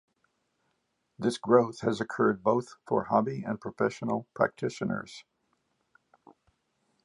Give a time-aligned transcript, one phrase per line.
[1.19, 5.23] This growth has occurred both for hobby and professional practitioners.